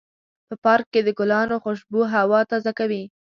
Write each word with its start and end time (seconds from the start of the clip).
په 0.47 0.55
پارک 0.63 0.85
کې 0.93 1.01
د 1.03 1.09
ګلانو 1.19 1.55
خوشبو 1.63 2.01
هوا 2.13 2.39
تازه 2.51 2.71
کوي. 2.79 3.03